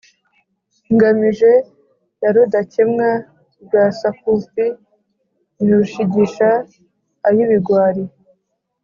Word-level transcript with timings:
Ngamije 0.93 1.51
ya 2.21 2.29
Rudakemwa 2.35 3.09
rwa 3.63 3.83
Sakufi 3.99 4.65
ni 5.63 5.71
Rushigisha-ay‘ibigwari 5.77 8.03